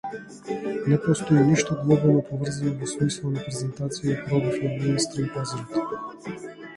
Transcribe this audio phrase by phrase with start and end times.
[0.91, 6.43] Не постои ништо глобално поврзано во смисла на презентација и пробив на меинстрим пазарот.